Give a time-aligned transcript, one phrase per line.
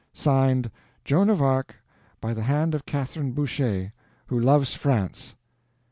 [0.13, 0.71] Signed,
[1.05, 1.75] JOAN OF ARC,
[2.21, 3.93] by the hand of CATHERINE BOUCHER,
[4.25, 5.35] who loves France.'"